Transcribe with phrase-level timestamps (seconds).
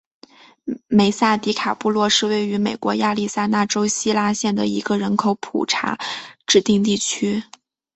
[0.87, 5.95] 梅萨迪卡布洛是位于美国亚利桑那州希拉县的一个人口普查
[6.47, 7.43] 指定地区。